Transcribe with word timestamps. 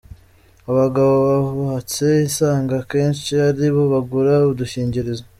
Abagabo 0.69 1.15
bubatse 1.55 2.05
usanga 2.29 2.73
akenshi 2.81 3.31
ari 3.47 3.67
bo 3.73 3.83
bagura 3.93 4.33
udukingirizo. 4.51 5.23